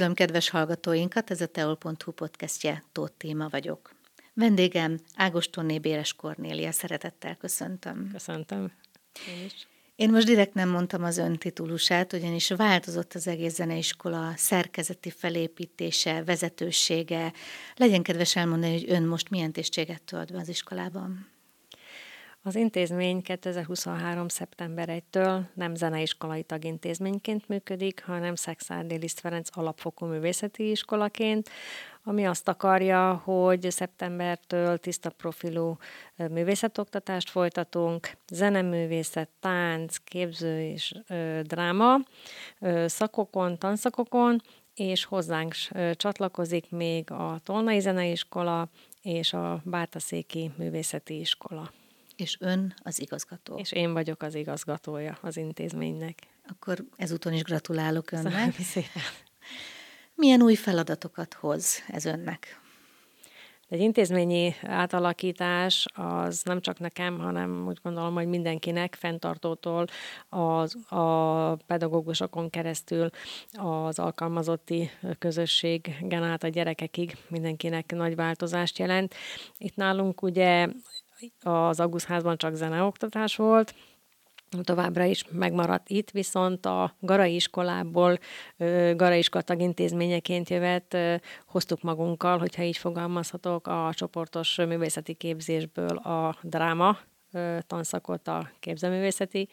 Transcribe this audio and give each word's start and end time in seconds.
Üdvözlöm 0.00 0.26
kedves 0.26 0.48
hallgatóinkat, 0.48 1.30
ez 1.30 1.40
a 1.40 1.46
teol.hu 1.46 2.12
podcastje, 2.12 2.84
Tóth 2.92 3.12
Téma 3.16 3.48
vagyok. 3.48 3.94
Vendégem 4.34 4.98
Ágostonné 5.14 5.78
Béres 5.78 6.12
Kornélia, 6.12 6.72
szeretettel 6.72 7.36
köszöntöm. 7.36 8.08
Köszöntöm. 8.12 8.72
Én 9.28 9.44
is. 9.44 9.66
Én 9.96 10.10
most 10.10 10.26
direkt 10.26 10.54
nem 10.54 10.68
mondtam 10.68 11.04
az 11.04 11.18
ön 11.18 11.36
titulusát, 11.36 12.12
ugyanis 12.12 12.48
változott 12.48 13.14
az 13.14 13.26
egész 13.26 13.54
zeneiskola 13.54 14.32
szerkezeti 14.36 15.10
felépítése, 15.10 16.24
vezetősége. 16.24 17.32
Legyen 17.76 18.02
kedves 18.02 18.36
elmondani, 18.36 18.72
hogy 18.72 18.90
ön 18.90 19.02
most 19.02 19.30
milyen 19.30 19.52
tisztséget 19.52 20.02
tölt 20.02 20.32
be 20.32 20.38
az 20.38 20.48
iskolában? 20.48 21.26
Az 22.42 22.54
intézmény 22.54 23.22
2023. 23.22 24.28
szeptember 24.28 24.88
1-től 24.90 25.40
nem 25.54 25.74
zeneiskolai 25.74 26.42
tagintézményként 26.42 27.48
működik, 27.48 28.04
hanem 28.04 28.34
Szexárdi 28.34 28.96
Liszt 28.96 29.20
Ferenc 29.20 29.56
alapfokú 29.56 30.06
művészeti 30.06 30.70
iskolaként, 30.70 31.50
ami 32.04 32.26
azt 32.26 32.48
akarja, 32.48 33.14
hogy 33.24 33.70
szeptembertől 33.70 34.78
tiszta 34.78 35.10
profilú 35.10 35.76
művészetoktatást 36.16 37.30
folytatunk, 37.30 38.16
zeneművészet, 38.32 39.28
tánc, 39.40 39.96
képző 39.96 40.60
és 40.60 40.94
ö, 41.08 41.40
dráma 41.42 41.96
ö, 42.58 42.84
szakokon, 42.88 43.58
tanszakokon, 43.58 44.42
és 44.74 45.04
hozzánk 45.04 45.54
csatlakozik 45.92 46.70
még 46.70 47.10
a 47.10 47.38
Tolnai 47.44 47.80
Zeneiskola 47.80 48.68
és 49.02 49.32
a 49.32 49.60
Bátaszéki 49.64 50.50
Művészeti 50.56 51.18
Iskola. 51.20 51.70
És 52.20 52.36
ön 52.40 52.74
az 52.82 53.00
igazgató. 53.00 53.56
És 53.56 53.72
én 53.72 53.92
vagyok 53.92 54.22
az 54.22 54.34
igazgatója 54.34 55.18
az 55.22 55.36
intézménynek. 55.36 56.18
Akkor 56.48 56.84
ezúton 56.96 57.32
is 57.32 57.42
gratulálok 57.42 58.10
önnek. 58.10 58.54
Szépen. 58.72 59.02
Milyen 60.14 60.42
új 60.42 60.54
feladatokat 60.54 61.34
hoz 61.34 61.82
ez 61.88 62.04
önnek? 62.04 62.60
Egy 63.70 63.80
intézményi 63.80 64.54
átalakítás 64.62 65.86
az 65.94 66.42
nem 66.42 66.60
csak 66.60 66.78
nekem, 66.78 67.18
hanem 67.18 67.66
úgy 67.68 67.78
gondolom, 67.82 68.14
hogy 68.14 68.26
mindenkinek, 68.26 68.94
fenntartótól 68.94 69.86
az, 70.28 70.92
a 70.92 71.54
pedagógusokon 71.54 72.50
keresztül 72.50 73.10
az 73.52 73.98
alkalmazotti 73.98 74.90
közösségen 75.18 76.22
át 76.22 76.42
a 76.42 76.48
gyerekekig 76.48 77.16
mindenkinek 77.28 77.92
nagy 77.92 78.14
változást 78.14 78.78
jelent. 78.78 79.14
Itt 79.58 79.76
nálunk 79.76 80.22
ugye 80.22 80.68
az 81.42 81.80
Augustházban 81.80 82.36
csak 82.36 82.54
zeneoktatás 82.54 83.36
volt, 83.36 83.74
továbbra 84.62 85.04
is 85.04 85.24
megmaradt 85.30 85.88
itt, 85.88 86.10
viszont 86.10 86.66
a 86.66 86.94
Garai 87.00 87.34
iskolából, 87.34 88.18
Garai 88.94 89.18
iskola 89.18 89.42
tagintézményeként 89.42 90.48
jövet, 90.48 90.96
hoztuk 91.46 91.82
magunkkal, 91.82 92.38
hogyha 92.38 92.62
így 92.62 92.76
fogalmazhatok, 92.76 93.66
a 93.66 93.90
csoportos 93.94 94.56
művészeti 94.56 95.14
képzésből 95.14 95.96
a 95.96 96.36
dráma 96.42 96.98
tanszakot, 97.66 98.28
a 98.28 98.50
képzőművészeti 98.60 99.48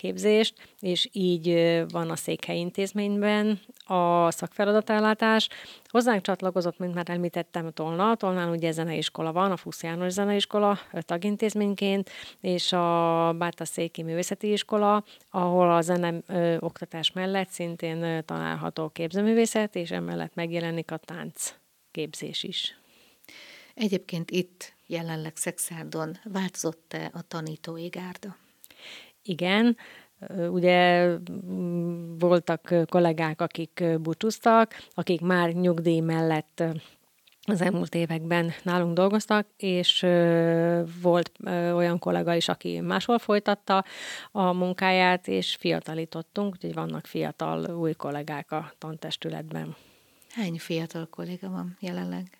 képzést, 0.00 0.54
és 0.80 1.08
így 1.12 1.48
van 1.88 2.10
a 2.10 2.16
székhely 2.16 2.58
intézményben 2.58 3.60
a 3.84 4.30
szakfeladatellátás. 4.30 5.48
Hozzánk 5.84 6.22
csatlakozott, 6.22 6.78
mint 6.78 6.94
már 6.94 7.10
említettem, 7.10 7.66
a 7.66 7.70
Tolna. 7.70 8.10
A 8.10 8.16
Tolnán 8.16 8.50
ugye 8.50 8.72
zeneiskola 8.72 9.32
van, 9.32 9.50
a 9.50 9.56
Fusz 9.56 9.82
János 9.82 10.12
zeneiskola 10.12 10.78
tagintézményként, 11.00 12.10
és 12.40 12.72
a 12.72 13.36
Széki 13.58 14.02
Művészeti 14.02 14.52
Iskola, 14.52 15.04
ahol 15.30 15.70
a 15.70 15.80
zene 15.80 16.14
ö, 16.26 16.56
oktatás 16.58 17.12
mellett 17.12 17.48
szintén 17.48 18.02
ö, 18.02 18.22
található 18.22 18.88
képzőművészet, 18.88 19.74
és 19.76 19.90
emellett 19.90 20.34
megjelenik 20.34 20.90
a 20.90 20.96
tánc 20.96 21.54
képzés 21.90 22.42
is. 22.42 22.78
Egyébként 23.74 24.30
itt 24.30 24.74
jelenleg 24.86 25.36
Szexárdon 25.36 26.18
változott-e 26.24 27.10
a 27.12 27.22
tanítói 27.22 27.86
gárda? 27.86 28.36
Igen, 29.28 29.76
Ugye 30.50 31.08
voltak 32.18 32.74
kollégák, 32.88 33.40
akik 33.40 33.84
búcsúztak, 34.00 34.74
akik 34.94 35.20
már 35.20 35.52
nyugdíj 35.52 36.00
mellett 36.00 36.62
az 37.42 37.60
elmúlt 37.60 37.94
években 37.94 38.52
nálunk 38.62 38.94
dolgoztak, 38.94 39.46
és 39.56 40.00
volt 41.02 41.32
olyan 41.74 41.98
kollega 41.98 42.34
is, 42.34 42.48
aki 42.48 42.80
máshol 42.80 43.18
folytatta 43.18 43.84
a 44.32 44.52
munkáját, 44.52 45.28
és 45.28 45.56
fiatalítottunk, 45.60 46.52
úgyhogy 46.54 46.74
vannak 46.74 47.06
fiatal 47.06 47.76
új 47.76 47.92
kollégák 47.92 48.52
a 48.52 48.72
tantestületben. 48.78 49.76
Hány 50.30 50.58
fiatal 50.58 51.06
kolléga 51.10 51.50
van 51.50 51.76
jelenleg? 51.80 52.38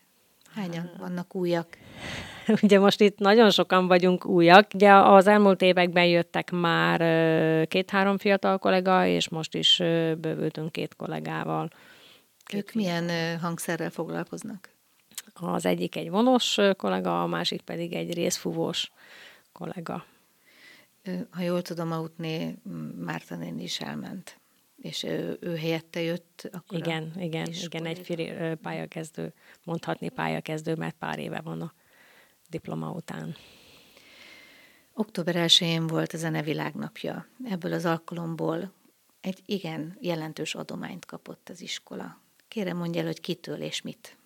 Hányan 0.59 0.91
vannak 0.99 1.35
újak? 1.35 1.79
Ugye 2.63 2.79
most 2.79 3.01
itt 3.01 3.19
nagyon 3.19 3.51
sokan 3.51 3.87
vagyunk 3.87 4.27
újak. 4.27 4.71
Ugye 4.75 4.95
az 4.95 5.27
elmúlt 5.27 5.63
években 5.63 6.05
jöttek 6.05 6.51
már 6.51 7.01
két-három 7.69 8.19
fiatal 8.19 8.59
kollega, 8.59 9.07
és 9.07 9.29
most 9.29 9.55
is 9.55 9.77
bővültünk 10.19 10.73
két 10.73 10.97
kollégával. 10.97 11.71
Két 12.45 12.61
ők 12.61 12.73
milyen 12.73 13.39
hangszerrel 13.39 13.91
foglalkoznak? 13.91 14.71
Az 15.35 15.67
egyik 15.67 15.97
egy 15.97 16.11
vonos 16.11 16.59
kollega, 16.77 17.23
a 17.23 17.27
másik 17.27 17.61
pedig 17.61 17.93
egy 17.93 18.15
részfúvós 18.15 18.93
kollega. 19.53 20.05
Ha 21.31 21.43
jól 21.43 21.63
tudom, 21.63 21.93
Autné 21.93 22.55
Márta 22.99 23.37
néni 23.37 23.63
is 23.63 23.81
elment 23.81 24.38
és 24.83 25.03
ő, 25.03 25.37
ő 25.41 25.57
helyette 25.57 26.01
jött 26.01 26.49
akkor 26.53 26.79
Igen, 26.79 27.13
igen, 27.17 27.49
igen, 27.53 27.87
egy 27.87 27.99
firi, 27.99 28.33
pályakezdő, 28.63 29.33
mondhatni 29.65 30.09
pályakezdő, 30.09 30.75
mert 30.75 30.97
pár 30.99 31.19
éve 31.19 31.41
van 31.41 31.61
a 31.61 31.73
diploma 32.49 32.91
után. 32.91 33.37
Október 34.95 35.35
1-én 35.49 35.87
volt 35.87 36.13
a 36.13 36.17
zenevilágnapja. 36.17 37.27
Ebből 37.45 37.73
az 37.73 37.85
alkalomból 37.85 38.73
egy 39.21 39.43
igen 39.47 39.97
jelentős 40.01 40.55
adományt 40.55 41.05
kapott 41.05 41.49
az 41.49 41.61
iskola. 41.61 42.21
Kérem 42.49 42.77
mondja 42.77 43.01
el, 43.01 43.07
hogy 43.07 43.21
kitől 43.21 43.61
és 43.61 43.83
mit 43.83 44.17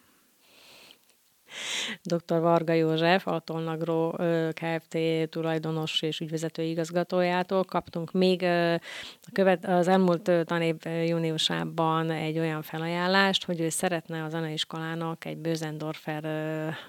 dr. 2.02 2.40
Varga 2.40 2.72
József, 2.72 3.26
a 3.26 3.38
Tolnagró 3.38 4.18
Kft. 4.52 4.98
tulajdonos 5.28 6.02
és 6.02 6.20
ügyvezető 6.20 6.62
igazgatójától 6.62 7.64
kaptunk 7.64 8.12
még 8.12 8.42
a 8.42 9.30
követ, 9.32 9.66
az 9.66 9.88
elmúlt 9.88 10.30
tanév 10.44 10.76
júniusában 11.06 12.10
egy 12.10 12.38
olyan 12.38 12.62
felajánlást, 12.62 13.44
hogy 13.44 13.60
ő 13.60 13.68
szeretne 13.68 14.22
a 14.22 14.28
zeneiskolának 14.28 15.24
egy 15.24 15.38
Bözendorfer 15.38 16.24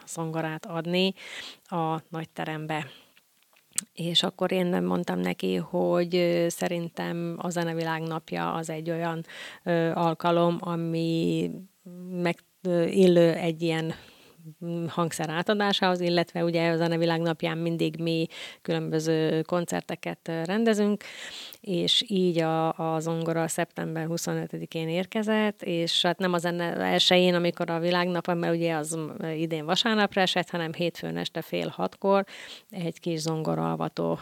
szongorát 0.05 0.65
adni 0.65 1.13
a 1.63 1.99
nagyterembe 2.09 2.85
és 3.93 4.23
akkor 4.23 4.51
én 4.51 4.65
nem 4.65 4.83
mondtam 4.83 5.19
neki, 5.19 5.55
hogy 5.55 6.45
szerintem 6.47 7.35
a 7.41 7.49
Zenevilág 7.49 8.01
napja 8.01 8.53
az 8.53 8.69
egy 8.69 8.89
olyan 8.89 9.25
alkalom, 9.93 10.57
ami 10.59 11.49
meg 12.09 12.35
illő 12.85 13.33
egy 13.33 13.61
ilyen 13.61 13.93
hangszer 14.87 15.29
átadásához, 15.29 15.99
illetve 15.99 16.43
ugye 16.43 16.69
a 16.69 16.75
Zenevilág 16.75 17.21
napján 17.21 17.57
mindig 17.57 17.99
mi 17.99 18.27
különböző 18.61 19.41
koncerteket 19.41 20.31
rendezünk, 20.45 21.03
és 21.61 22.03
így 22.07 22.39
a, 22.39 22.93
a 22.93 22.99
zongora 22.99 23.47
szeptember 23.47 24.07
25-én 24.09 24.89
érkezett, 24.89 25.61
és 25.63 26.01
hát 26.01 26.19
nem 26.19 26.33
az 26.33 26.45
elsőjén, 26.45 27.33
amikor 27.33 27.69
a 27.69 27.79
világnap, 27.79 28.33
mert 28.33 28.55
ugye 28.55 28.75
az 28.75 28.97
idén 29.35 29.65
vasárnapra 29.65 30.21
esett, 30.21 30.49
hanem 30.49 30.73
hétfőn 30.73 31.17
este 31.17 31.41
fél 31.41 31.67
hatkor 31.67 32.25
egy 32.69 32.99
kis 32.99 33.19
zongoralvató 33.19 34.19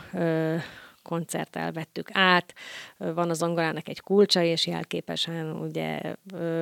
koncerttel 1.04 1.72
vettük 1.72 2.10
át. 2.12 2.54
Van 2.98 3.30
a 3.30 3.34
zongorának 3.34 3.88
egy 3.90 4.00
kulcsa, 4.00 4.42
és 4.42 4.68
jelképesen 4.68 5.52
ugye 5.52 6.16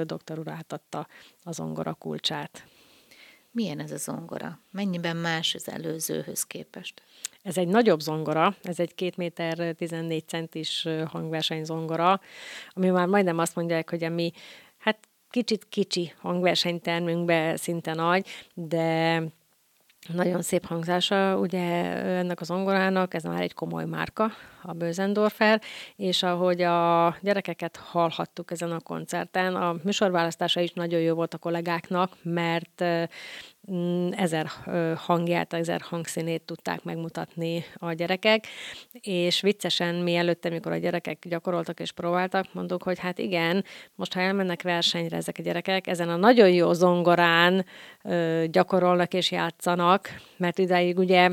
doktor 0.04 0.40
úr 0.40 0.50
átadta 0.50 1.08
a 1.44 1.52
zongora 1.52 1.94
kulcsát. 1.94 2.64
Milyen 3.52 3.80
ez 3.80 3.92
a 3.92 3.98
zongora? 3.98 4.60
Mennyiben 4.72 5.18
más 5.18 5.56
az 5.56 5.70
előzőhöz 5.70 6.44
képest? 6.44 7.02
Ez 7.42 7.58
egy 7.58 7.68
nagyobb 7.68 8.00
zongora, 8.00 8.56
ez 8.64 8.80
egy 8.80 8.96
2 8.96 9.14
méter 9.18 9.76
14 9.76 10.28
centis 10.28 10.88
hangverseny 11.06 11.64
zongora, 11.64 12.22
ami 12.74 12.90
már 12.90 13.08
majdnem 13.08 13.38
azt 13.38 13.56
mondják, 13.56 13.90
hogy 13.90 14.04
ami 14.04 14.32
hát 14.78 14.98
kicsit 15.30 15.66
kicsi 15.70 16.14
hangversenytermünkbe 16.18 17.56
szinte 17.56 17.94
nagy, 17.94 18.28
de 18.54 19.24
nagyon 20.14 20.42
szép 20.42 20.66
hangzása 20.66 21.38
ugye 21.38 21.62
ennek 21.96 22.42
az 22.42 22.48
zongorának, 22.48 23.14
ez 23.14 23.24
már 23.24 23.42
egy 23.42 23.54
komoly 23.54 23.86
márka, 23.86 24.32
a 24.70 24.74
Bözendorfer, 24.74 25.62
és 25.96 26.24
ahogy 26.24 26.62
a 26.62 27.16
gyerekeket 27.22 27.76
hallhattuk 27.76 28.52
ezen 28.52 28.72
a 28.72 28.80
koncerten, 28.80 29.56
a 29.56 29.76
műsorválasztása 29.84 30.60
is 30.60 30.72
nagyon 30.74 31.00
jó 31.00 31.16
volt 31.16 31.34
a 31.34 31.38
kollégáknak, 31.38 32.18
mert 32.24 32.84
mm, 33.72 34.10
ezer 34.12 34.48
hangját, 34.96 35.54
ezer 35.54 35.82
hangszínét 35.82 36.42
tudták 36.42 36.84
megmutatni 36.84 37.66
a 37.76 37.94
gyerekek, 37.94 38.48
és 38.92 39.42
viccesen 39.42 39.96
mielőtt, 39.96 40.46
amikor 40.46 40.72
a 40.72 40.78
gyerekek 40.78 41.26
gyakoroltak 41.28 41.80
és 41.80 41.92
próbáltak, 41.92 42.46
mondok, 42.54 42.84
hogy 42.84 43.00
hát 43.00 43.18
igen, 43.18 43.64
most 43.96 44.14
ha 44.14 44.20
elmennek 44.20 44.62
versenyre 44.62 45.18
ezek 45.18 45.36
a 45.40 45.44
gyerekek, 45.44 45.88
ezen 45.88 46.10
a 46.10 46.16
nagyon 46.16 46.50
jó 46.50 46.74
zongorán 46.74 47.66
gyakorolnak 48.46 49.14
és 49.14 49.32
játszanak, 49.32 50.10
mert 50.38 50.58
ideig 50.58 50.98
ugye 50.98 51.30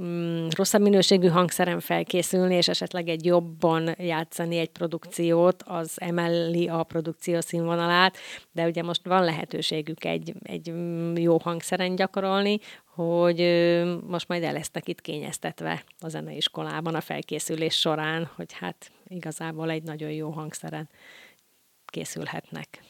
mm, 0.00 0.46
rosszabb 0.56 0.80
minőségű 0.80 1.28
hangszeren 1.28 1.80
felkészülni, 1.80 2.54
és 2.54 2.68
esetleg 2.68 3.08
egy 3.08 3.24
jobban 3.24 3.94
játszani 3.98 4.56
egy 4.56 4.70
produkciót, 4.70 5.62
az 5.62 5.92
emeli 5.96 6.68
a 6.68 6.82
produkció 6.82 7.40
színvonalát, 7.40 8.16
de 8.52 8.66
ugye 8.66 8.82
most 8.82 9.06
van 9.06 9.24
lehetőségük 9.24 10.04
egy, 10.04 10.34
egy 10.42 10.72
jó 11.14 11.38
hangszeren 11.38 11.94
gyakorolni, 11.94 12.58
hogy 12.94 13.38
most 14.06 14.28
majd 14.28 14.42
el 14.42 14.52
lesznek 14.52 14.88
itt 14.88 15.00
kényeztetve 15.00 15.84
a 16.00 16.08
zeneiskolában 16.08 16.94
a 16.94 17.00
felkészülés 17.00 17.78
során, 17.78 18.30
hogy 18.36 18.52
hát 18.52 18.90
igazából 19.08 19.70
egy 19.70 19.82
nagyon 19.82 20.10
jó 20.10 20.30
hangszeren 20.30 20.88
készülhetnek. 21.86 22.82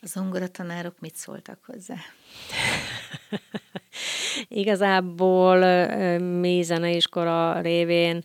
A 0.00 0.06
zongoratanárok 0.06 1.00
mit 1.00 1.16
szóltak 1.16 1.58
hozzá? 1.64 1.96
Igazából 4.48 5.58
mi 6.18 6.62
zeneiskola 6.62 7.60
révén 7.60 8.22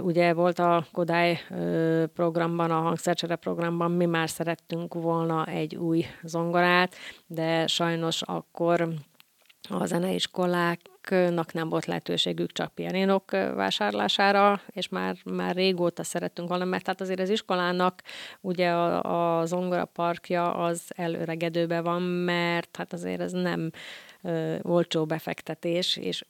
Ugye 0.00 0.32
volt 0.32 0.58
a 0.58 0.86
Kodály 0.92 1.40
programban, 2.14 2.70
a 2.70 2.80
hangszercsere 2.80 3.36
programban, 3.36 3.90
mi 3.90 4.04
már 4.04 4.28
szerettünk 4.30 4.94
volna 4.94 5.46
egy 5.46 5.76
új 5.76 6.04
zongorát, 6.22 6.94
de 7.26 7.66
sajnos 7.66 8.22
akkor 8.22 8.88
a 9.68 9.86
zeneiskoláknak 11.08 11.52
nem 11.52 11.68
volt 11.68 11.86
lehetőségük 11.86 12.52
csak 12.52 12.74
pianinok 12.74 13.30
vásárlására, 13.30 14.60
és 14.70 14.88
már, 14.88 15.16
már 15.24 15.54
régóta 15.54 16.04
szerettünk 16.04 16.48
volna, 16.48 16.64
mert 16.64 16.86
hát 16.86 17.00
azért 17.00 17.20
az 17.20 17.28
iskolának 17.28 18.02
ugye 18.40 18.70
a, 18.70 19.40
a 19.40 19.46
zongora 19.46 19.84
parkja 19.84 20.54
az 20.54 20.82
előregedőben 20.96 21.82
van, 21.82 22.02
mert 22.02 22.76
hát 22.76 22.92
azért 22.92 23.20
ez 23.20 23.32
nem 23.32 23.70
ö, 24.22 24.56
olcsó 24.62 25.04
befektetés, 25.04 25.96
és 25.96 26.24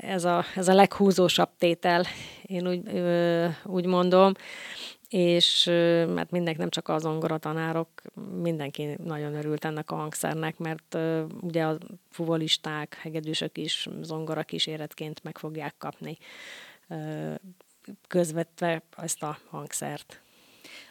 ez 0.00 0.24
a, 0.24 0.44
ez 0.56 0.68
a 0.68 0.74
leghúzósabb 0.74 1.50
tétel, 1.58 2.04
én 2.42 2.68
úgy, 2.68 2.80
ö, 2.94 3.46
úgy 3.64 3.86
mondom, 3.86 4.32
és 5.10 5.64
mert 6.08 6.30
mindenki, 6.30 6.58
nem 6.58 6.68
csak 6.68 6.88
az 6.88 7.02
zongoratanárok, 7.02 7.88
mindenki 8.42 8.96
nagyon 9.04 9.34
örült 9.34 9.64
ennek 9.64 9.90
a 9.90 9.94
hangszernek, 9.94 10.58
mert 10.58 10.98
ugye 11.40 11.64
a 11.64 11.78
fuvolisták, 12.10 12.94
hegedűsök 12.94 13.58
is 13.58 13.88
zongora 14.00 14.42
kíséretként 14.42 15.22
meg 15.22 15.38
fogják 15.38 15.74
kapni 15.78 16.18
közvetve 18.08 18.82
ezt 18.96 19.22
a 19.22 19.38
hangszert. 19.48 20.20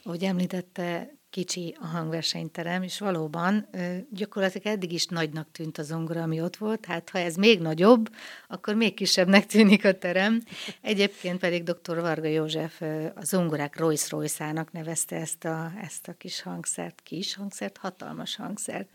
Ahogy 0.04 0.24
említette, 0.24 1.12
kicsi 1.30 1.78
a 1.82 1.86
hangversenyterem, 1.86 2.84
és 2.84 3.00
valóban 3.00 3.70
gyakorlatilag 4.12 4.68
eddig 4.68 4.92
is 4.92 5.06
nagynak 5.06 5.52
tűnt 5.52 5.78
a 5.78 5.84
zongora, 5.84 6.22
ami 6.22 6.42
ott 6.42 6.56
volt, 6.56 6.86
hát 6.86 7.10
ha 7.10 7.20
ez 7.20 7.36
még 7.36 7.60
nagyobb, 7.60 8.10
akkor 8.48 8.76
még 8.76 8.94
kisebbnek 8.94 9.46
tűnik 9.46 9.86
a 9.86 9.98
terem. 9.98 10.44
Egyébként 10.82 11.40
pedig 11.40 11.64
dr. 11.64 12.02
Varga 12.02 12.28
József 12.28 12.82
a 13.16 13.24
zongorák 13.24 13.78
Royce 13.80 14.08
royce 14.10 14.66
nevezte 14.72 15.16
ezt 15.16 15.46
a, 15.46 15.72
ezt 15.82 16.08
a 16.08 16.14
kis 16.14 16.42
hangszert, 16.42 17.02
kis 17.04 17.36
hangszert, 17.36 17.78
hatalmas 17.78 18.36
hangszert. 18.36 18.90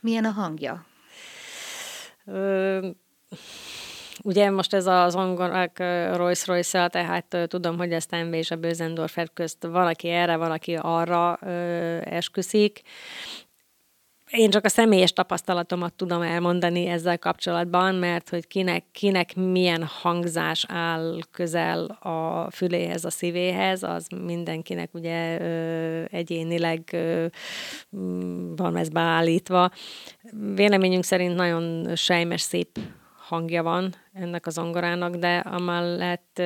Milyen 0.00 0.24
a 0.24 0.30
hangja? 0.30 0.86
Ugye 4.22 4.50
most 4.50 4.74
ez 4.74 4.86
az 4.86 5.14
angolak 5.14 5.78
rolls 6.14 6.46
royce 6.46 6.88
tehát 6.88 7.36
tudom, 7.46 7.76
hogy 7.76 7.92
ezt 7.92 8.10
MV 8.10 8.32
és 8.32 8.50
a 8.50 8.56
Bözendorfer 8.56 9.30
közt 9.34 9.66
valaki 9.66 10.08
erre, 10.08 10.36
valaki 10.36 10.76
arra 10.80 11.36
esküszik. 12.02 12.82
Én 14.30 14.50
csak 14.50 14.64
a 14.64 14.68
személyes 14.68 15.12
tapasztalatomat 15.12 15.94
tudom 15.94 16.22
elmondani 16.22 16.86
ezzel 16.86 17.18
kapcsolatban, 17.18 17.94
mert 17.94 18.28
hogy 18.28 18.46
kinek, 18.46 18.84
kinek 18.92 19.36
milyen 19.36 19.84
hangzás 19.84 20.64
áll 20.68 21.18
közel 21.32 21.84
a 21.84 22.50
füléhez, 22.50 23.04
a 23.04 23.10
szívéhez, 23.10 23.82
az 23.82 24.06
mindenkinek 24.24 24.94
ugye 24.94 25.40
ö, 25.40 26.04
egyénileg 26.10 26.82
ö, 26.92 27.26
van 28.56 28.76
ez 28.76 28.88
beállítva. 28.88 29.70
Véleményünk 30.54 31.04
szerint 31.04 31.34
nagyon 31.34 31.96
sejmes, 31.96 32.40
szép 32.40 32.78
hangja 33.28 33.62
van 33.62 33.94
ennek 34.12 34.46
a 34.46 34.50
zongorának, 34.50 35.14
de 35.14 35.36
amellett 35.38 36.38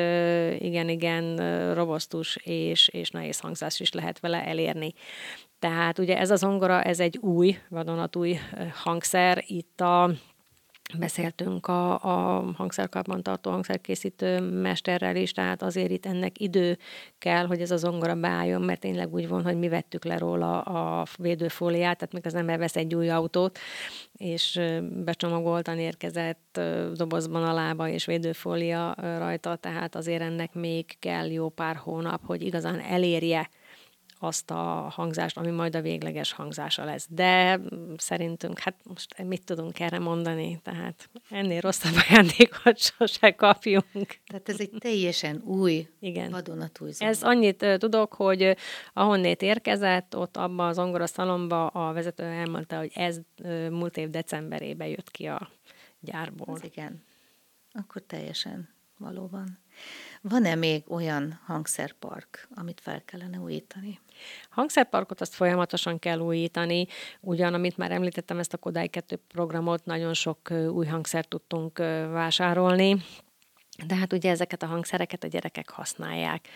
igen-igen 0.59 1.37
robosztus 1.75 2.37
és, 2.37 2.89
és 2.89 3.11
nehéz 3.11 3.41
hangzás 3.41 3.81
is 3.81 3.93
lehet 3.93 4.21
vele 4.21 4.47
elérni. 4.47 4.93
Tehát 5.59 5.99
ugye 5.99 6.19
ez 6.19 6.31
a 6.31 6.37
zongora, 6.37 6.83
ez 6.83 7.01
egy 7.01 7.19
új, 7.19 7.59
vadonatúj 7.69 8.39
hangszer. 8.75 9.45
Itt 9.47 9.81
a 9.81 10.11
beszéltünk 10.99 11.67
a, 11.67 11.93
a 11.93 12.45
hangszerkarbantartó, 12.57 13.51
hangszerkészítő 13.51 14.41
mesterrel 14.41 15.17
is, 15.17 15.33
tehát 15.33 15.63
azért 15.63 15.91
itt 15.91 16.07
ennek 16.07 16.41
idő 16.41 16.79
kell, 17.19 17.47
hogy 17.47 17.61
ez 17.61 17.71
a 17.71 17.77
zongora 17.77 18.15
beálljon, 18.15 18.63
mert 18.63 18.81
tényleg 18.81 19.13
úgy 19.13 19.29
van, 19.29 19.43
hogy 19.43 19.59
mi 19.59 19.69
vettük 19.69 20.05
le 20.05 20.19
róla 20.19 20.61
a 20.61 21.07
védőfóliát, 21.19 21.99
tehát 21.99 22.13
még 22.15 22.27
az 22.27 22.35
ember 22.35 22.59
vesz 22.59 22.77
egy 22.77 22.95
új 22.95 23.11
autót, 23.11 23.59
és 24.17 24.61
becsomagoltan 25.05 25.79
érkezett 25.79 26.61
dobozban 26.95 27.45
a 27.45 27.53
lába 27.53 27.89
és 27.89 28.05
védőfólia 28.05 28.95
rajta, 29.19 29.57
tehát 29.57 29.95
azért 29.95 30.23
ennek 30.23 30.55
még 30.55 30.99
kell 30.99 31.31
jó 31.31 31.49
pár 31.49 31.77
hónap, 31.77 32.21
hogy 32.27 32.43
igazán 32.43 32.81
elérje 32.81 33.49
azt 34.23 34.51
a 34.51 34.89
hangzást, 34.91 35.37
ami 35.37 35.51
majd 35.51 35.77
a 35.77 35.81
végleges 35.81 36.33
hangzása 36.33 36.85
lesz. 36.85 37.07
De 37.11 37.61
szerintünk, 37.97 38.59
hát 38.59 38.75
most 38.83 39.23
mit 39.23 39.45
tudunk 39.45 39.81
erre 39.81 39.99
mondani, 39.99 40.61
tehát 40.63 41.11
ennél 41.31 41.61
rosszabb 41.61 41.93
ajándékot 42.09 42.79
sose 42.79 43.35
kapjunk. 43.35 44.19
Tehát 44.27 44.49
ez 44.49 44.61
egy 44.61 44.71
teljesen 44.79 45.43
új, 45.45 45.89
Igen. 46.01 46.31
vadonatúj 46.31 46.91
Ez 46.99 47.23
annyit 47.23 47.67
tudok, 47.79 48.15
hogy 48.15 48.57
ahonnét 48.93 49.43
érkezett, 49.43 50.17
ott 50.17 50.37
abban 50.37 50.69
az 50.69 50.79
ongora 50.79 51.07
szalomba 51.07 51.67
a 51.67 51.93
vezető 51.93 52.25
elmondta, 52.25 52.79
hogy 52.79 52.91
ez 52.95 53.21
múlt 53.71 53.97
év 53.97 54.11
decemberében 54.11 54.89
jött 54.89 55.11
ki 55.11 55.27
a 55.27 55.51
gyárból. 56.01 56.55
Az 56.55 56.65
igen. 56.65 57.05
Akkor 57.73 58.03
teljesen 58.03 58.69
valóban. 58.99 59.59
Van-e 60.23 60.55
még 60.55 60.85
olyan 60.89 61.41
hangszerpark, 61.47 62.49
amit 62.55 62.81
fel 62.81 63.03
kellene 63.05 63.39
újítani? 63.39 64.01
Hangszerparkot 64.51 65.21
azt 65.21 65.35
folyamatosan 65.35 65.99
kell 65.99 66.19
újítani, 66.19 66.87
ugyan, 67.21 67.55
amit 67.55 67.77
már 67.77 67.91
említettem, 67.91 68.39
ezt 68.39 68.53
a 68.53 68.57
Kodály 68.57 68.87
2 68.87 69.19
programot, 69.29 69.85
nagyon 69.85 70.15
sok 70.15 70.51
új 70.51 70.87
hangszert 70.87 71.29
tudtunk 71.29 71.79
vásárolni, 72.13 72.97
de 73.87 73.95
hát 73.95 74.13
ugye 74.13 74.31
ezeket 74.31 74.63
a 74.63 74.67
hangszereket 74.67 75.25
a 75.25 75.27
gyerekek 75.27 75.71
használják. 75.71 76.49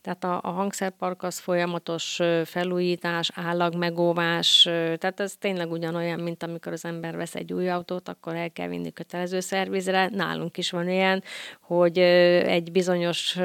Tehát 0.00 0.24
a, 0.24 0.40
a 0.42 0.50
hangszerpark 0.50 1.22
az 1.22 1.38
folyamatos 1.38 2.20
felújítás, 2.44 3.30
állagmegóvás, 3.34 4.62
tehát 4.98 5.20
ez 5.20 5.34
tényleg 5.38 5.70
ugyanolyan, 5.70 6.20
mint 6.20 6.42
amikor 6.42 6.72
az 6.72 6.84
ember 6.84 7.16
vesz 7.16 7.34
egy 7.34 7.52
új 7.52 7.68
autót, 7.70 8.08
akkor 8.08 8.34
el 8.34 8.50
kell 8.50 8.68
vinni 8.68 8.92
kötelező 8.92 9.40
szervizre. 9.40 10.08
Nálunk 10.08 10.56
is 10.56 10.70
van 10.70 10.88
ilyen, 10.88 11.22
hogy 11.60 11.98
egy 11.98 12.72
bizonyos 12.72 13.36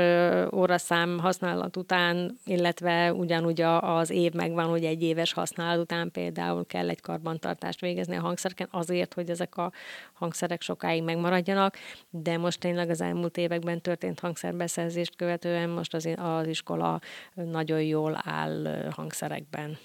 óraszám 0.51 1.19
használat 1.19 1.77
után, 1.77 2.37
illetve 2.45 3.13
ugyanúgy 3.13 3.61
az 3.79 4.09
év 4.09 4.33
megvan, 4.33 4.65
hogy 4.65 4.83
egy 4.83 5.03
éves 5.03 5.33
használat 5.33 5.79
után 5.79 6.11
például 6.11 6.65
kell 6.65 6.89
egy 6.89 7.01
karbantartást 7.01 7.81
végezni 7.81 8.15
a 8.15 8.21
hangszereken 8.21 8.67
azért, 8.71 9.13
hogy 9.13 9.29
ezek 9.29 9.57
a 9.57 9.71
hangszerek 10.13 10.61
sokáig 10.61 11.03
megmaradjanak, 11.03 11.77
de 12.09 12.37
most 12.37 12.59
tényleg 12.59 12.89
az 12.89 13.01
elmúlt 13.01 13.37
években 13.37 13.81
történt 13.81 14.19
hangszerbeszerzést 14.19 15.15
követően 15.15 15.69
most 15.69 15.93
az, 15.93 16.09
az 16.15 16.42
iskola 16.47 17.01
nagyon 17.33 17.81
jól 17.81 18.21
áll 18.23 18.89
hangszerekben. 18.91 19.77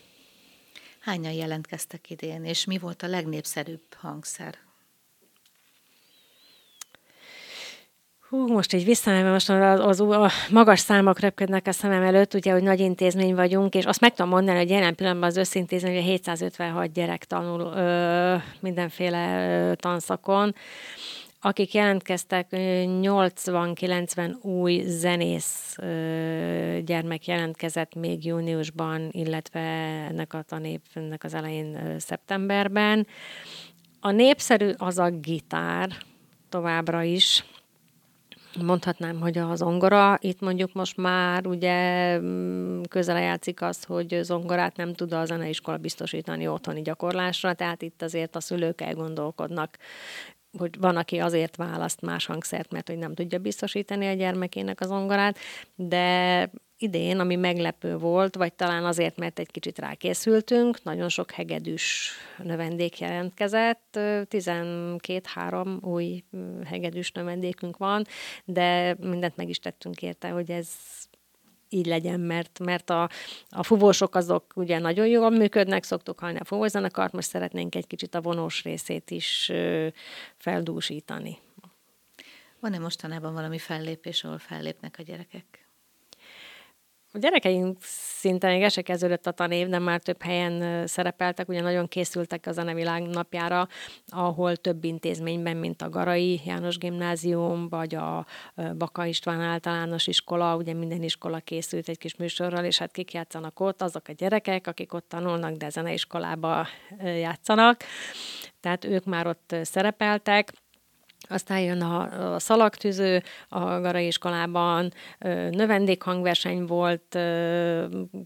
Hányan 1.01 1.33
jelentkeztek 1.33 2.11
idén, 2.11 2.45
és 2.45 2.65
mi 2.65 2.79
volt 2.79 3.03
a 3.03 3.07
legnépszerűbb 3.07 3.95
hangszer? 3.97 4.55
Hú, 8.29 8.47
most 8.47 8.73
így 8.73 8.85
visszanemben, 8.85 9.33
most 9.33 9.51
az, 9.51 9.81
az, 9.81 10.01
a 10.01 10.31
magas 10.51 10.81
számok 10.81 11.21
röpködnek 11.21 11.67
a 11.67 11.73
szemem 11.73 12.03
előtt, 12.03 12.35
ugye, 12.35 12.53
hogy 12.53 12.63
nagy 12.63 12.81
intézmény 12.81 13.35
vagyunk, 13.35 13.75
és 13.75 13.85
azt 13.85 14.01
meg 14.01 14.15
tudom 14.15 14.31
mondani, 14.31 14.59
hogy 14.59 14.71
jelen 14.71 14.95
pillanatban 14.95 15.29
az 15.29 15.37
összintézmény, 15.37 15.95
hogy 15.95 16.05
756 16.05 16.93
gyerek 16.93 17.25
tanul 17.25 17.61
ö, 17.61 18.37
mindenféle 18.61 19.49
ö, 19.49 19.75
tanszakon. 19.75 20.55
Akik 21.41 21.75
jelentkeztek, 21.75 22.47
80-90 22.51 24.41
új 24.41 24.83
zenész 24.87 25.77
gyermek 26.85 27.27
jelentkezett 27.27 27.95
még 27.95 28.25
júniusban, 28.25 29.09
illetve 29.11 29.61
ennek 30.11 30.35
a 30.35 30.43
tanévnek 30.43 31.25
az 31.25 31.35
elején 31.35 31.99
szeptemberben. 31.99 33.07
A 34.01 34.11
népszerű 34.11 34.71
az 34.77 34.99
a 34.99 35.11
gitár 35.11 35.91
továbbra 36.49 37.03
is, 37.03 37.45
mondhatnám, 38.63 39.21
hogy 39.21 39.39
a 39.39 39.55
zongora, 39.55 40.19
itt 40.21 40.41
mondjuk 40.41 40.73
most 40.73 40.97
már 40.97 41.47
ugye 41.47 42.19
mm, 42.19 42.83
közel 42.89 43.21
játszik 43.21 43.63
az, 43.63 43.85
hogy 43.85 44.19
zongorát 44.23 44.77
nem 44.77 44.95
tud 44.95 45.13
a 45.13 45.25
zeneiskola 45.25 45.77
biztosítani 45.77 46.49
otthoni 46.49 46.83
gyakorlásra, 46.83 47.55
tehát 47.55 47.83
itt 47.83 48.03
azért 48.03 48.37
a 48.37 48.41
szülők 48.41 48.81
elgondolkodnak 48.81 49.77
hogy 50.59 50.79
van, 50.79 50.97
aki 50.97 51.19
azért 51.19 51.57
választ 51.57 52.01
más 52.01 52.27
hangszert, 52.27 52.73
mert 52.73 52.89
hogy 52.89 52.99
nem 52.99 53.15
tudja 53.15 53.39
biztosítani 53.39 54.07
a 54.07 54.13
gyermekének 54.13 54.81
az 54.81 54.87
zongorát, 54.87 55.39
de 55.75 56.51
idén, 56.79 57.19
ami 57.19 57.37
meglepő 57.37 57.97
volt, 57.97 58.37
vagy 58.37 58.53
talán 58.53 58.85
azért, 58.85 59.17
mert 59.17 59.39
egy 59.39 59.51
kicsit 59.51 59.79
rákészültünk, 59.79 60.83
nagyon 60.83 61.09
sok 61.09 61.31
hegedűs 61.31 62.13
növendék 62.43 62.99
jelentkezett, 62.99 63.99
12-3 63.99 65.83
új 65.83 66.25
hegedűs 66.65 67.13
növendékünk 67.13 67.77
van, 67.77 68.05
de 68.45 68.97
mindent 69.01 69.37
meg 69.37 69.49
is 69.49 69.59
tettünk 69.59 70.03
érte, 70.03 70.29
hogy 70.29 70.51
ez 70.51 70.69
így 71.69 71.87
legyen, 71.87 72.21
mert, 72.21 72.59
mert 72.59 72.91
a, 72.91 73.09
a 73.49 73.63
fuvósok 73.63 74.15
azok 74.15 74.53
ugye 74.55 74.79
nagyon 74.79 75.07
jól 75.07 75.31
működnek, 75.31 75.85
szoktuk 75.85 76.19
hallni 76.19 76.39
a 76.39 76.45
fuvózenekart, 76.45 77.13
most 77.13 77.29
szeretnénk 77.29 77.75
egy 77.75 77.87
kicsit 77.87 78.15
a 78.15 78.21
vonós 78.21 78.63
részét 78.63 79.11
is 79.11 79.53
feldúsítani. 80.37 81.39
Van-e 82.61 82.79
mostanában 82.79 83.33
valami 83.33 83.59
fellépés, 83.59 84.25
ahol 84.25 84.39
fellépnek 84.39 84.95
a 84.99 85.03
gyerekek? 85.03 85.58
A 87.19 87.21
gyerekeink 87.21 87.77
szinte 88.21 88.49
még 88.49 88.69
se 88.69 88.83
kezdődött 88.83 89.27
a 89.27 89.31
tanév, 89.31 89.69
de 89.69 89.79
már 89.79 90.01
több 90.01 90.23
helyen 90.23 90.87
szerepeltek, 90.87 91.49
ugye 91.49 91.61
nagyon 91.61 91.89
készültek 91.89 92.47
a 92.47 92.53
zenevilág 92.53 93.03
napjára, 93.03 93.69
ahol 94.09 94.57
több 94.57 94.85
intézményben, 94.85 95.57
mint 95.57 95.83
a 95.83 95.89
Garai 95.89 96.41
János 96.45 96.79
Gimnázium, 96.79 97.69
vagy 97.69 97.95
a 97.95 98.27
Baka 98.77 99.05
István 99.05 99.41
általános 99.41 100.07
iskola, 100.07 100.57
ugye 100.57 100.73
minden 100.73 101.03
iskola 101.03 101.39
készült 101.39 101.89
egy 101.89 101.99
kis 101.99 102.17
műsorral, 102.17 102.65
és 102.65 102.79
hát 102.79 102.93
kik 102.93 103.13
játszanak 103.13 103.61
ott, 103.61 103.83
azok 103.83 104.09
a 104.09 104.13
gyerekek, 104.13 104.67
akik 104.67 104.93
ott 104.93 105.09
tanulnak, 105.09 105.57
de 105.57 105.69
zeneiskolába 105.69 106.67
játszanak. 107.03 107.81
Tehát 108.61 108.85
ők 108.85 109.05
már 109.05 109.27
ott 109.27 109.55
szerepeltek 109.63 110.53
aztán 111.29 111.61
jön 111.61 111.83
a, 111.83 112.35
a 112.35 112.39
szalagtűző 112.39 113.23
a 113.49 113.59
Garai 113.59 114.07
iskolában, 114.07 114.93
növendékhangverseny 115.51 116.65
volt 116.65 117.19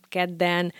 kedden, 0.08 0.72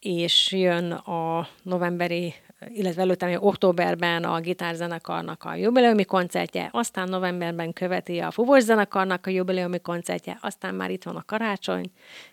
és 0.00 0.52
jön 0.52 0.92
a 0.92 1.48
novemberi 1.62 2.34
illetve 2.68 3.02
előtte 3.02 3.26
még 3.26 3.42
októberben 3.42 4.24
a 4.24 4.40
gitárzenekarnak 4.40 5.44
a 5.44 5.54
jubileumi 5.54 6.04
koncertje, 6.04 6.68
aztán 6.72 7.08
novemberben 7.08 7.72
követi 7.72 8.18
a 8.18 8.30
fuvós 8.30 8.62
zenekarnak 8.62 9.26
a 9.26 9.30
jubileumi 9.30 9.80
koncertje, 9.80 10.38
aztán 10.40 10.74
már 10.74 10.90
itt 10.90 11.02
van 11.02 11.16
a 11.16 11.24
karácsony, 11.26 11.90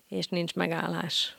és 0.08 0.28
nincs 0.28 0.56
megállás. 0.56 1.36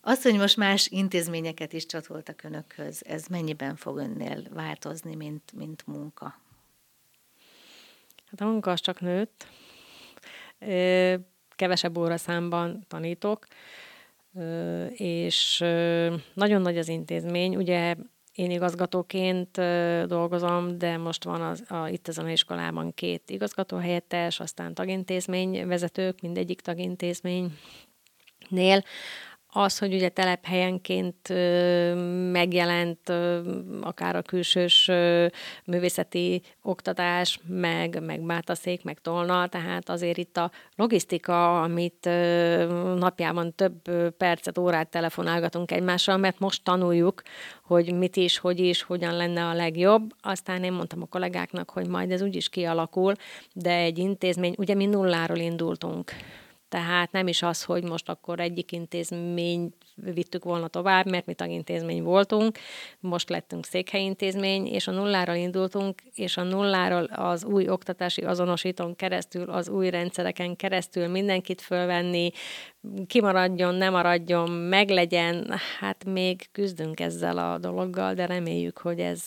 Azt, 0.00 0.22
hogy 0.22 0.36
most 0.36 0.56
más 0.56 0.86
intézményeket 0.86 1.72
is 1.72 1.86
csatoltak 1.86 2.42
önökhöz, 2.44 3.02
ez 3.06 3.26
mennyiben 3.26 3.76
fog 3.76 3.96
önnél 3.96 4.42
változni, 4.54 5.14
mint, 5.14 5.52
mint 5.56 5.86
munka? 5.86 6.40
Hát 8.30 8.40
a 8.40 8.44
munka 8.44 8.70
az 8.70 8.80
csak 8.80 9.00
nőtt. 9.00 9.46
Kevesebb 11.56 11.98
óraszámban 11.98 12.84
tanítok, 12.88 13.46
és 14.90 15.58
nagyon 16.34 16.60
nagy 16.60 16.78
az 16.78 16.88
intézmény. 16.88 17.56
Ugye 17.56 17.94
én 18.34 18.50
igazgatóként 18.50 19.60
dolgozom, 20.06 20.78
de 20.78 20.96
most 20.96 21.24
van 21.24 21.40
az, 21.40 21.64
a, 21.70 21.88
itt 21.88 22.08
ezen 22.08 22.24
a 22.24 22.30
iskolában 22.30 22.94
két 22.94 23.30
igazgatóhelyettes, 23.30 24.40
aztán 24.40 24.74
tagintézmény 24.74 25.66
vezetők, 25.66 26.20
mindegyik 26.20 26.60
tagintézménynél 26.60 27.52
az, 29.52 29.78
hogy 29.78 29.94
ugye 29.94 30.08
telephelyenként 30.08 31.28
megjelent 32.32 33.12
akár 33.80 34.16
a 34.16 34.22
külsős 34.22 34.90
művészeti 35.64 36.42
oktatás, 36.62 37.40
meg, 37.46 38.04
meg 38.04 38.20
bátaszék, 38.20 38.84
meg 38.84 38.98
tolna, 39.00 39.46
tehát 39.46 39.88
azért 39.88 40.16
itt 40.16 40.36
a 40.36 40.50
logisztika, 40.76 41.62
amit 41.62 42.08
napjában 42.96 43.54
több 43.54 43.90
percet, 44.16 44.58
órát 44.58 44.88
telefonálgatunk 44.88 45.70
egymással, 45.70 46.16
mert 46.16 46.38
most 46.38 46.64
tanuljuk, 46.64 47.22
hogy 47.62 47.92
mit 47.92 48.16
is, 48.16 48.38
hogy 48.38 48.58
is, 48.58 48.82
hogyan 48.82 49.16
lenne 49.16 49.44
a 49.44 49.54
legjobb. 49.54 50.10
Aztán 50.20 50.64
én 50.64 50.72
mondtam 50.72 51.02
a 51.02 51.06
kollégáknak, 51.06 51.70
hogy 51.70 51.88
majd 51.88 52.10
ez 52.10 52.22
úgyis 52.22 52.48
kialakul, 52.48 53.14
de 53.52 53.76
egy 53.76 53.98
intézmény, 53.98 54.54
ugye 54.58 54.74
mi 54.74 54.86
nulláról 54.86 55.38
indultunk 55.38 56.12
tehát 56.68 57.12
nem 57.12 57.26
is 57.28 57.42
az, 57.42 57.64
hogy 57.64 57.84
most 57.84 58.08
akkor 58.08 58.40
egyik 58.40 58.72
intézmény 58.72 59.72
vittük 59.94 60.44
volna 60.44 60.68
tovább, 60.68 61.10
mert 61.10 61.26
mi 61.26 61.34
tagintézmény 61.34 62.02
voltunk, 62.02 62.58
most 63.00 63.28
lettünk 63.28 63.64
székhelyintézmény, 63.64 64.66
és 64.66 64.86
a 64.86 64.90
nulláról 64.90 65.34
indultunk, 65.34 66.02
és 66.14 66.36
a 66.36 66.42
nulláról 66.42 67.04
az 67.04 67.44
új 67.44 67.68
oktatási 67.68 68.22
azonosítón 68.22 68.96
keresztül, 68.96 69.50
az 69.50 69.68
új 69.68 69.90
rendszereken 69.90 70.56
keresztül 70.56 71.08
mindenkit 71.08 71.60
fölvenni, 71.60 72.30
kimaradjon, 73.06 73.74
nem 73.74 73.92
maradjon, 73.92 74.50
meglegyen, 74.50 75.54
hát 75.78 76.04
még 76.04 76.48
küzdünk 76.52 77.00
ezzel 77.00 77.38
a 77.38 77.58
dologgal, 77.58 78.14
de 78.14 78.26
reméljük, 78.26 78.78
hogy 78.78 79.00
ez 79.00 79.22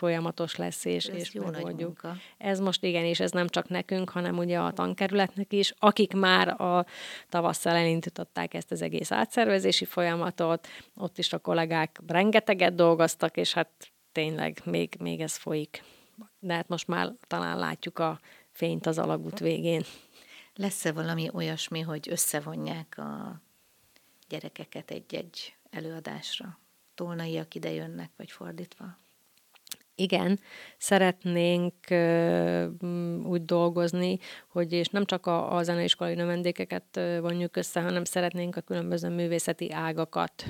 folyamatos 0.00 0.56
lesz, 0.56 0.84
és, 0.84 1.06
ez 1.06 1.16
és 1.16 1.34
jó 1.34 1.44
megoldjuk. 1.44 2.00
Ez 2.38 2.60
most 2.60 2.84
igen, 2.84 3.04
és 3.04 3.20
ez 3.20 3.30
nem 3.30 3.48
csak 3.48 3.68
nekünk, 3.68 4.10
hanem 4.10 4.38
ugye 4.38 4.58
a 4.58 4.72
tankerületnek 4.72 5.52
is, 5.52 5.74
akik 5.78 6.12
már 6.12 6.60
a 6.60 6.86
tavasszal 7.28 7.74
elindították 7.74 8.54
ezt 8.54 8.70
az 8.70 8.82
egész 8.82 9.12
átszervezési 9.12 9.84
folyamatot, 9.84 10.68
ott 10.94 11.18
is 11.18 11.32
a 11.32 11.38
kollégák 11.38 12.00
rengeteget 12.06 12.74
dolgoztak, 12.74 13.36
és 13.36 13.52
hát 13.52 13.92
tényleg 14.12 14.60
még, 14.64 14.96
még 14.98 15.20
ez 15.20 15.36
folyik. 15.36 15.84
De 16.38 16.54
hát 16.54 16.68
most 16.68 16.86
már 16.86 17.12
talán 17.26 17.58
látjuk 17.58 17.98
a 17.98 18.20
fényt 18.50 18.86
az 18.86 18.98
alagút 18.98 19.38
végén. 19.38 19.82
Lesz-e 20.54 20.92
valami 20.92 21.30
olyasmi, 21.32 21.80
hogy 21.80 22.08
összevonják 22.10 22.98
a 22.98 23.40
gyerekeket 24.28 24.90
egy-egy 24.90 25.54
előadásra? 25.70 26.58
Tolnaiak 26.94 27.54
ide 27.54 27.70
jönnek, 27.70 28.10
vagy 28.16 28.30
fordítva? 28.30 28.98
Igen, 30.00 30.40
szeretnénk 30.78 31.74
úgy 33.24 33.44
dolgozni, 33.44 34.18
hogy 34.48 34.72
és 34.72 34.88
nem 34.88 35.04
csak 35.04 35.26
a, 35.26 35.56
a 35.56 35.62
zeneiskolai 35.62 36.14
növendékeket 36.14 37.00
vonjuk 37.20 37.56
össze, 37.56 37.80
hanem 37.80 38.04
szeretnénk 38.04 38.56
a 38.56 38.60
különböző 38.60 39.08
művészeti 39.08 39.72
ágakat 39.72 40.44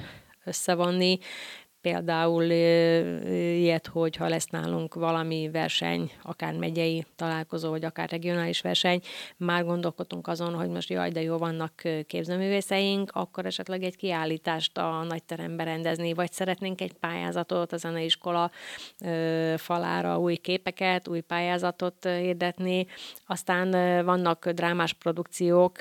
összevonni, 0.44 1.18
például 1.80 2.42
ilyet, 2.42 3.86
hogy 3.86 4.16
ha 4.16 4.28
lesz 4.28 4.46
nálunk 4.46 4.94
valami 4.94 5.50
verseny, 5.52 6.10
akár 6.22 6.54
megyei 6.54 7.04
találkozó, 7.16 7.70
vagy 7.70 7.84
akár 7.84 8.10
regionális 8.10 8.60
verseny, 8.60 9.00
már 9.36 9.64
gondolkodtunk 9.64 10.28
azon, 10.28 10.54
hogy 10.54 10.68
most 10.68 10.88
jaj, 10.90 11.10
de 11.10 11.22
jó 11.22 11.36
vannak 11.36 11.82
képzőművészeink, 12.06 13.10
akkor 13.12 13.46
esetleg 13.46 13.82
egy 13.82 13.96
kiállítást 13.96 14.78
a 14.78 15.02
nagyterembe 15.08 15.64
rendezni, 15.64 16.14
vagy 16.14 16.32
szeretnénk 16.32 16.80
egy 16.80 16.92
pályázatot 16.92 17.72
a 17.72 17.76
zeneiskola 17.76 18.50
falára, 19.56 20.18
új 20.18 20.36
képeket, 20.36 21.08
új 21.08 21.20
pályázatot 21.20 22.04
hirdetni. 22.04 22.86
Aztán 23.26 23.70
vannak 24.04 24.50
drámás 24.50 24.92
produkciók, 24.92 25.80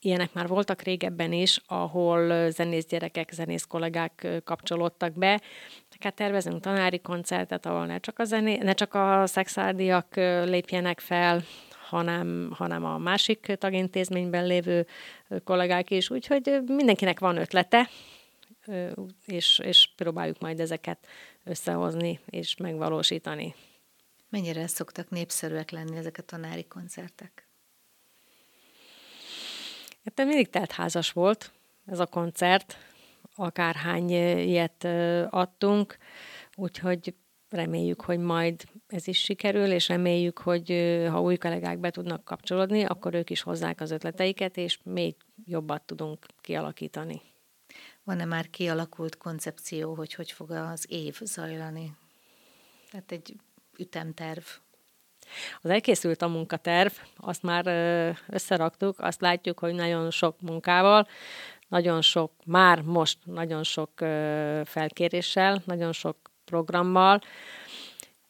Ilyenek 0.00 0.32
már 0.32 0.46
voltak 0.46 0.82
régebben 0.82 1.32
is, 1.32 1.60
ahol 1.66 2.50
zenész 2.50 2.86
gyerekek, 2.86 3.30
zenész 3.32 3.64
kollégák 3.64 4.42
kapcsolódtak 4.44 5.12
be. 5.12 5.40
Tehát 5.98 6.16
tervezünk 6.16 6.60
tanári 6.60 7.00
koncertet, 7.00 7.66
ahol 7.66 7.86
ne 7.86 7.98
csak 7.98 8.18
a, 8.18 8.24
zené, 8.24 8.56
ne 8.56 8.72
csak 8.72 8.94
a 8.94 9.26
szexádiak 9.26 10.16
lépjenek 10.44 11.00
fel, 11.00 11.42
hanem, 11.88 12.50
hanem 12.54 12.84
a 12.84 12.98
másik 12.98 13.56
tagintézményben 13.58 14.46
lévő 14.46 14.86
kollégák 15.44 15.90
is. 15.90 16.10
Úgyhogy 16.10 16.60
mindenkinek 16.66 17.18
van 17.18 17.36
ötlete, 17.36 17.88
és, 19.26 19.58
és 19.64 19.88
próbáljuk 19.96 20.38
majd 20.38 20.60
ezeket 20.60 21.06
összehozni 21.44 22.20
és 22.26 22.56
megvalósítani. 22.56 23.54
Mennyire 24.30 24.66
szoktak 24.66 25.10
népszerűek 25.10 25.70
lenni 25.70 25.96
ezek 25.96 26.18
a 26.18 26.22
tanári 26.22 26.64
koncertek? 26.64 27.47
Hát 30.16 30.26
mindig 30.26 30.48
házas 30.70 31.12
volt 31.12 31.52
ez 31.86 31.98
a 31.98 32.06
koncert, 32.06 32.76
akárhány 33.34 34.10
ilyet 34.10 34.84
adtunk, 35.30 35.96
úgyhogy 36.54 37.14
reméljük, 37.48 38.00
hogy 38.00 38.18
majd 38.18 38.64
ez 38.86 39.08
is 39.08 39.18
sikerül, 39.18 39.70
és 39.70 39.88
reméljük, 39.88 40.38
hogy 40.38 40.68
ha 41.10 41.20
új 41.20 41.36
kollégák 41.36 41.78
be 41.78 41.90
tudnak 41.90 42.24
kapcsolódni, 42.24 42.84
akkor 42.84 43.14
ők 43.14 43.30
is 43.30 43.40
hozzák 43.40 43.80
az 43.80 43.90
ötleteiket, 43.90 44.56
és 44.56 44.78
még 44.82 45.16
jobbat 45.44 45.82
tudunk 45.82 46.26
kialakítani. 46.40 47.20
Van-e 48.04 48.24
már 48.24 48.50
kialakult 48.50 49.16
koncepció, 49.16 49.94
hogy 49.94 50.14
hogy 50.14 50.32
fog 50.32 50.50
az 50.50 50.86
év 50.88 51.18
zajlani? 51.20 51.96
Tehát 52.90 53.12
egy 53.12 53.36
ütemterv. 53.78 54.44
Az 55.60 55.70
elkészült 55.70 56.22
a 56.22 56.28
munkaterv, 56.28 56.92
azt 57.16 57.42
már 57.42 57.66
összeraktuk, 58.28 58.98
azt 58.98 59.20
látjuk, 59.20 59.58
hogy 59.58 59.74
nagyon 59.74 60.10
sok 60.10 60.40
munkával, 60.40 61.06
nagyon 61.68 62.02
sok, 62.02 62.32
már 62.44 62.80
most 62.80 63.18
nagyon 63.24 63.62
sok 63.62 63.90
felkéréssel, 64.64 65.62
nagyon 65.64 65.92
sok 65.92 66.16
programmal, 66.44 67.20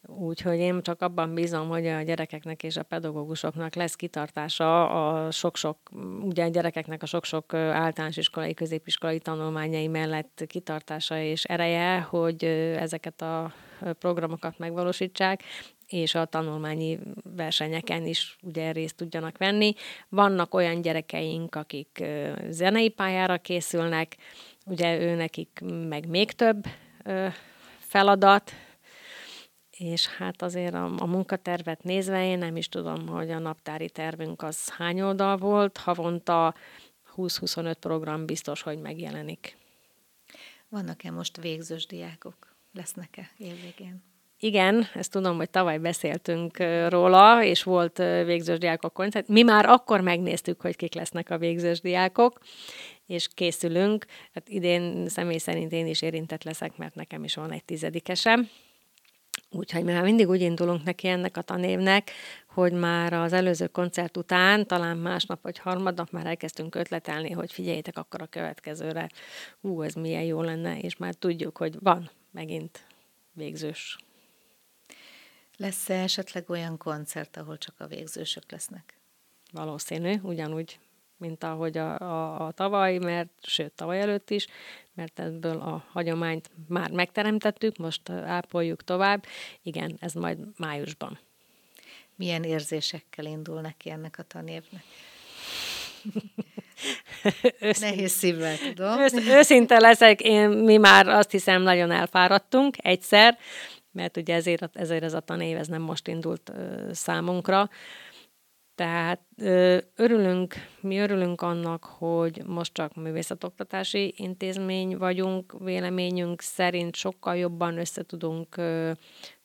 Úgyhogy 0.07 0.59
én 0.59 0.83
csak 0.83 1.02
abban 1.02 1.35
bízom, 1.35 1.69
hogy 1.69 1.87
a 1.87 2.02
gyerekeknek 2.02 2.62
és 2.62 2.76
a 2.76 2.83
pedagógusoknak 2.83 3.75
lesz 3.75 3.95
kitartása 3.95 4.88
a 4.88 5.31
sok-sok, 5.31 5.78
ugye 6.23 6.45
a 6.45 6.49
gyerekeknek 6.49 7.02
a 7.02 7.07
sok-sok 7.07 7.55
általános 7.55 8.17
iskolai, 8.17 8.55
középiskolai 8.55 9.19
tanulmányai 9.19 9.87
mellett 9.87 10.45
kitartása 10.47 11.19
és 11.19 11.45
ereje, 11.45 12.00
hogy 12.00 12.45
ezeket 12.76 13.23
a 13.23 13.52
programokat 13.99 14.59
megvalósítsák, 14.59 15.43
és 15.88 16.14
a 16.14 16.25
tanulmányi 16.25 16.99
versenyeken 17.23 18.07
is 18.07 18.37
ugye 18.42 18.73
részt 18.73 18.97
tudjanak 18.97 19.38
venni. 19.38 19.75
Vannak 20.09 20.54
olyan 20.54 20.80
gyerekeink, 20.80 21.54
akik 21.54 22.04
zenei 22.49 22.88
pályára 22.88 23.38
készülnek, 23.38 24.16
ugye 24.64 25.00
ő 25.00 25.14
nekik 25.14 25.61
meg 25.88 26.09
még 26.09 26.33
több 26.33 26.66
feladat, 27.78 28.52
és 29.71 30.07
hát 30.07 30.42
azért 30.42 30.75
a, 30.75 30.92
a 30.99 31.07
munkatervet 31.07 31.83
nézve 31.83 32.26
én 32.26 32.38
nem 32.38 32.57
is 32.57 32.68
tudom, 32.68 33.07
hogy 33.07 33.30
a 33.30 33.38
naptári 33.38 33.90
tervünk 33.90 34.42
az 34.42 34.68
hány 34.68 35.00
oldal 35.00 35.37
volt, 35.37 35.76
havonta 35.76 36.54
20-25 37.16 37.75
program 37.80 38.26
biztos, 38.26 38.62
hogy 38.62 38.78
megjelenik. 38.78 39.57
Vannak-e 40.68 41.11
most 41.11 41.37
végzős 41.37 41.87
diákok? 41.87 42.57
Lesznek-e 42.73 43.30
évvégén? 43.37 44.02
Igen, 44.40 44.87
ezt 44.95 45.11
tudom, 45.11 45.37
hogy 45.37 45.50
tavaly 45.50 45.78
beszéltünk 45.78 46.57
róla, 46.88 47.45
és 47.45 47.62
volt 47.62 47.99
végzős 48.25 48.59
diákok 48.59 48.92
koncert. 48.92 49.28
Mi 49.28 49.42
már 49.42 49.66
akkor 49.66 50.00
megnéztük, 50.00 50.61
hogy 50.61 50.76
kik 50.76 50.95
lesznek 50.95 51.30
a 51.30 51.38
végzős 51.38 51.80
diákok, 51.80 52.38
és 53.07 53.28
készülünk. 53.35 54.04
Hát 54.35 54.49
idén 54.49 55.09
személy 55.09 55.38
szerint 55.38 55.73
én 55.73 55.87
is 55.87 56.02
érintett 56.02 56.45
leszek, 56.45 56.76
mert 56.76 56.95
nekem 56.95 57.25
is 57.25 57.35
van 57.35 57.52
egy 57.52 57.64
tizedikesem, 57.64 58.49
Úgyhogy 59.50 59.85
mi 59.85 59.92
már 59.92 60.02
mindig 60.02 60.28
úgy 60.28 60.40
indulunk 60.40 60.85
neki 60.85 61.09
ennek 61.09 61.37
a 61.37 61.42
tanévnek, 61.42 62.11
hogy 62.49 62.73
már 62.73 63.12
az 63.12 63.33
előző 63.33 63.66
koncert 63.66 64.16
után, 64.16 64.66
talán 64.66 64.97
másnap 64.97 65.42
vagy 65.42 65.59
harmadnap 65.59 66.11
már 66.11 66.26
elkezdtünk 66.26 66.75
ötletelni, 66.75 67.30
hogy 67.30 67.52
figyeljétek 67.52 67.99
akkor 67.99 68.23
a 68.23 68.26
következőre, 68.26 69.09
hú, 69.61 69.83
ez 69.83 69.95
milyen 69.95 70.23
jó 70.23 70.42
lenne, 70.42 70.78
és 70.78 70.97
már 70.97 71.14
tudjuk, 71.14 71.57
hogy 71.57 71.76
van 71.80 72.11
megint 72.30 72.87
végzős. 73.33 73.99
Lesz-e 75.60 75.94
esetleg 75.94 76.50
olyan 76.50 76.76
koncert, 76.76 77.36
ahol 77.36 77.58
csak 77.58 77.74
a 77.78 77.86
végzősök 77.86 78.50
lesznek? 78.50 78.98
Valószínű, 79.52 80.18
ugyanúgy 80.22 80.78
mint 81.18 81.44
ahogy 81.44 81.78
a, 81.78 81.98
a, 81.98 82.46
a 82.46 82.50
tavaly, 82.50 82.98
mert 82.98 83.28
sőt, 83.42 83.72
tavaly 83.72 84.00
előtt 84.00 84.30
is, 84.30 84.46
mert 84.94 85.20
ebből 85.20 85.60
a 85.60 85.84
hagyományt 85.92 86.50
már 86.68 86.90
megteremtettük, 86.90 87.76
most 87.76 88.10
ápoljuk 88.10 88.84
tovább. 88.84 89.24
Igen, 89.62 89.96
ez 90.00 90.12
majd 90.12 90.38
májusban. 90.56 91.18
Milyen 92.16 92.42
érzésekkel 92.42 93.24
indul 93.24 93.60
neki 93.60 93.90
ennek 93.90 94.18
a 94.18 94.22
tanévnek? 94.22 94.84
Nehéz 97.80 98.12
szívvel 98.12 98.56
tudom. 98.58 98.99
Ősz, 98.99 99.12
őszinte 99.12 99.78
leszek, 99.78 100.21
én, 100.21 100.49
mi 100.49 100.76
már 100.76 101.08
azt 101.08 101.30
hiszem 101.30 101.62
nagyon 101.62 101.90
elfáradtunk 101.90 102.76
egyszer, 102.78 103.38
mert 103.99 104.17
ugye 104.17 104.34
ezért, 104.34 104.76
ezért 104.76 105.02
ez 105.02 105.15
a 105.15 105.21
tanév 105.21 105.56
ez 105.56 105.67
nem 105.69 105.82
most 105.82 106.08
indult 106.08 106.49
ö, 106.54 106.89
számunkra. 106.93 107.69
Tehát 108.75 109.21
örülünk, 109.95 110.54
mi 110.80 110.99
örülünk 110.99 111.41
annak, 111.41 111.84
hogy 111.84 112.43
most 112.47 112.73
csak 112.73 112.95
művészetoktatási 112.95 114.15
intézmény 114.17 114.97
vagyunk, 114.97 115.56
véleményünk 115.58 116.41
szerint 116.41 116.95
sokkal 116.95 117.37
jobban 117.37 117.78
össze 117.78 118.02
tudunk 118.02 118.56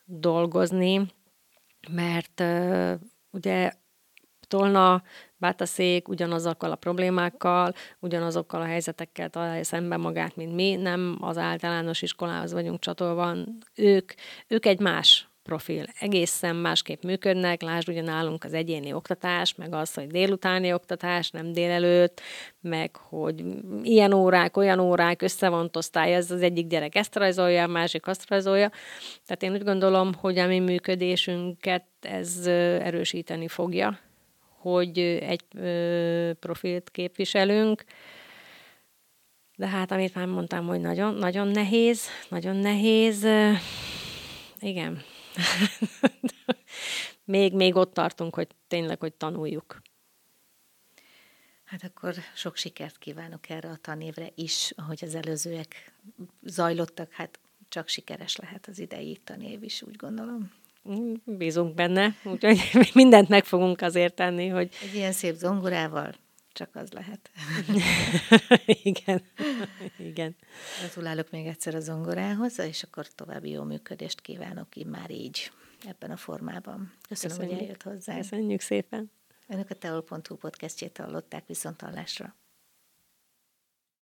dolgozni, 0.06 1.06
mert 1.89 2.44
ugye 3.30 3.72
Tolna, 4.48 5.04
Bátaszék 5.43 6.08
ugyanazokkal 6.08 6.71
a 6.71 6.75
problémákkal, 6.75 7.73
ugyanazokkal 7.99 8.62
a 8.62 8.65
helyzetekkel 8.65 9.29
találja 9.29 9.63
szemben 9.63 9.99
magát, 9.99 10.36
mint 10.36 10.53
mi, 10.56 10.75
nem 10.75 11.17
az 11.21 11.38
általános 11.38 12.01
iskolához 12.01 12.53
vagyunk 12.53 12.79
csatolva, 12.79 13.36
ők, 13.75 14.13
ők 14.47 14.65
egy 14.65 14.79
más 14.79 15.27
profil. 15.41 15.86
Egészen 15.99 16.56
másképp 16.56 17.03
működnek, 17.03 17.62
lásd 17.62 17.89
ugye 17.89 18.01
nálunk 18.01 18.43
az 18.43 18.53
egyéni 18.53 18.93
oktatás, 18.93 19.56
meg 19.56 19.73
az, 19.73 19.93
hogy 19.93 20.08
délutáni 20.08 20.73
oktatás, 20.73 21.29
nem 21.29 21.51
délelőtt, 21.51 22.21
meg 22.62 22.95
hogy 22.95 23.43
ilyen 23.82 24.13
órák, 24.13 24.58
olyan 24.58 24.79
órák, 24.79 25.21
összevont 25.21 25.77
osztály, 25.77 26.13
ez 26.13 26.32
az 26.32 26.41
egyik 26.41 26.67
gyerek 26.67 26.95
ezt 26.95 27.15
rajzolja, 27.15 27.63
a 27.63 27.67
másik 27.67 28.08
azt 28.08 28.29
rajzolja. 28.29 28.69
Tehát 29.25 29.43
én 29.43 29.51
úgy 29.51 29.63
gondolom, 29.63 30.13
hogy 30.13 30.38
a 30.38 30.47
mi 30.47 30.60
működésünket 30.60 31.86
ez 32.01 32.47
erősíteni 32.82 33.47
fogja, 33.47 33.99
hogy 34.63 34.99
egy 34.99 35.45
profilt 36.39 36.89
képviselünk, 36.91 37.84
de 39.56 39.67
hát, 39.67 39.91
amit 39.91 40.15
már 40.15 40.26
mondtam, 40.26 40.67
hogy 40.67 40.80
nagyon, 40.80 41.13
nagyon 41.15 41.47
nehéz, 41.47 42.08
nagyon 42.30 42.56
nehéz, 42.56 43.28
igen, 44.60 45.02
még, 47.23 47.54
még 47.54 47.76
ott 47.76 47.93
tartunk, 47.93 48.36
hogy 48.36 48.47
tényleg, 48.67 48.99
hogy 48.99 49.13
tanuljuk. 49.13 49.82
Hát 51.63 51.84
akkor 51.84 52.15
sok 52.36 52.56
sikert 52.56 52.97
kívánok 52.97 53.49
erre 53.49 53.69
a 53.69 53.78
tanévre 53.82 54.30
is, 54.36 54.73
ahogy 54.76 54.99
az 55.04 55.15
előzőek 55.15 55.93
zajlottak, 56.41 57.12
hát 57.12 57.39
csak 57.69 57.88
sikeres 57.88 58.36
lehet 58.36 58.67
az 58.67 58.80
idei 58.80 59.19
tanév 59.23 59.63
is, 59.63 59.82
úgy 59.82 59.95
gondolom. 59.95 60.52
Mm, 60.89 61.13
bízunk 61.26 61.74
benne, 61.74 62.15
úgyhogy 62.24 62.60
mindent 62.93 63.30
meg 63.30 63.46
fogunk 63.46 63.82
azért 63.82 64.13
tenni, 64.13 64.48
hogy... 64.48 64.76
Egy 64.82 64.96
ilyen 64.96 65.12
szép 65.12 65.36
zongorával 65.36 66.13
csak 66.54 66.76
az 66.76 66.91
lehet. 66.91 67.30
Igen. 68.84 69.22
Igen. 69.98 70.36
Gratulálok 70.80 71.32
még 71.32 71.46
egyszer 71.46 71.76
a 71.76 71.80
zongorához, 71.80 72.60
és 72.60 72.84
akkor 72.84 73.08
további 73.08 73.50
jó 73.50 73.63
működést 73.63 74.22
kívánok 74.22 74.76
így 74.76 74.86
már 74.86 75.12
így, 75.12 75.52
ebben 75.88 76.12
a 76.12 76.17
formában. 76.17 76.93
Köszönöm, 77.08 77.38
Köszönjük. 77.38 77.60
hogy 77.60 77.67
eljött 77.67 77.84
hozzá. 77.84 78.17
Köszönjük 78.17 78.62
szépen. 78.62 79.12
Önök 79.48 79.69
a 79.69 79.74
teol.hu 79.74 80.36
podcastjét 80.36 80.98
hallották 80.98 81.48
viszont 81.48 81.82
hallásra. 81.82 82.36